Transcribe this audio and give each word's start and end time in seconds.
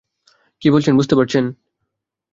কী 0.61 0.67
বলছেন 0.69 0.93
বুঝতে 0.97 1.15
পারছেন? 1.15 1.43